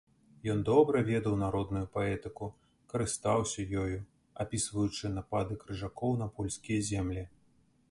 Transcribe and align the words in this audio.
Ён 0.51 0.61
добра 0.69 1.01
ведаў 1.09 1.35
народную 1.41 1.83
паэтыку, 1.97 2.47
карыстаўся 2.95 3.67
ёю, 3.83 3.99
апісваючы 4.47 5.15
напады 5.21 5.61
крыжакоў 5.63 6.19
на 6.25 6.31
польскія 6.41 6.83
землі. 6.93 7.31